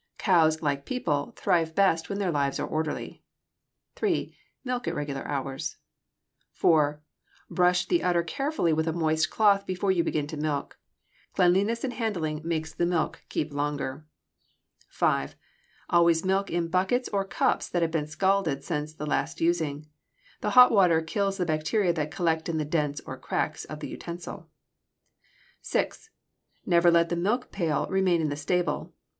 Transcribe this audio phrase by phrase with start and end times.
[0.17, 3.21] Cows, like people, thrive best when their lives are orderly.
[3.95, 4.35] 3.
[4.63, 5.77] Milk at regular hours.
[6.53, 6.99] 4.
[7.51, 10.79] Brush the udder carefully with a moist cloth before you begin to milk.
[11.35, 14.07] Cleanliness in handling makes the milk keep longer.
[14.89, 15.35] 5.
[15.91, 19.85] Always milk in buckets or cups that have been scalded since the last using.
[20.39, 23.89] The hot water kills the bacteria that collect in the dents or cracks of the
[23.89, 24.49] utensil.
[25.61, 26.09] 6.
[26.65, 28.95] Never let the milk pail remain in the stable.